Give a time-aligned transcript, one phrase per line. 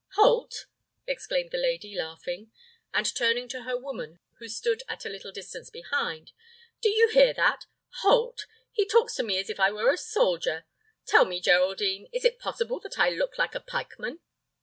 [0.15, 0.65] "Halt!"
[1.05, 2.51] exclaimed the lady, laughing,
[2.91, 6.31] and turning to her woman, who stood at a little distance behind,
[6.81, 7.67] "do you hear that?
[8.01, 8.47] Halt!
[8.71, 10.65] He talks to me as if I were a soldier.
[11.05, 14.21] Tell me, Geraldine, is it possible that I look like a pikeman?"